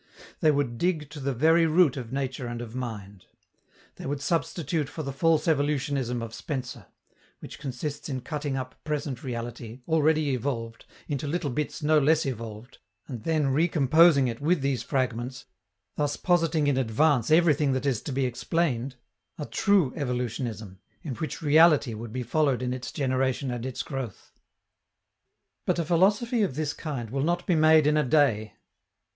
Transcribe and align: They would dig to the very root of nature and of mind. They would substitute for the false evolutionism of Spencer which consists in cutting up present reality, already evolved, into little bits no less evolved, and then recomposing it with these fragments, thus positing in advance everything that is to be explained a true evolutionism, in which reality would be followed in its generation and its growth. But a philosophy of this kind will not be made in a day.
They 0.39 0.49
would 0.49 0.79
dig 0.79 1.11
to 1.11 1.19
the 1.19 1.31
very 1.31 1.67
root 1.67 1.95
of 1.95 2.11
nature 2.11 2.47
and 2.47 2.59
of 2.59 2.73
mind. 2.73 3.25
They 3.97 4.07
would 4.07 4.19
substitute 4.19 4.89
for 4.89 5.03
the 5.03 5.13
false 5.13 5.47
evolutionism 5.47 6.23
of 6.23 6.33
Spencer 6.33 6.87
which 7.37 7.59
consists 7.59 8.09
in 8.09 8.21
cutting 8.21 8.57
up 8.57 8.73
present 8.83 9.23
reality, 9.23 9.81
already 9.87 10.31
evolved, 10.31 10.85
into 11.07 11.27
little 11.27 11.51
bits 11.51 11.83
no 11.83 11.99
less 11.99 12.25
evolved, 12.25 12.79
and 13.07 13.25
then 13.25 13.49
recomposing 13.49 14.27
it 14.27 14.41
with 14.41 14.61
these 14.61 14.81
fragments, 14.81 15.45
thus 15.97 16.17
positing 16.17 16.65
in 16.65 16.77
advance 16.77 17.29
everything 17.29 17.73
that 17.73 17.85
is 17.85 18.01
to 18.01 18.11
be 18.11 18.25
explained 18.25 18.95
a 19.37 19.45
true 19.45 19.93
evolutionism, 19.95 20.79
in 21.03 21.13
which 21.17 21.43
reality 21.43 21.93
would 21.93 22.11
be 22.11 22.23
followed 22.23 22.63
in 22.63 22.73
its 22.73 22.91
generation 22.91 23.51
and 23.51 23.67
its 23.67 23.83
growth. 23.83 24.31
But 25.67 25.77
a 25.77 25.85
philosophy 25.85 26.41
of 26.41 26.55
this 26.55 26.73
kind 26.73 27.11
will 27.11 27.21
not 27.21 27.45
be 27.45 27.53
made 27.53 27.85
in 27.85 27.97
a 27.97 28.03
day. 28.03 28.55